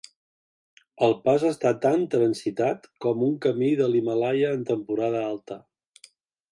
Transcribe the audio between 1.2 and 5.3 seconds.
pas està tan transitat com un camí de l'Himàlaia en temporada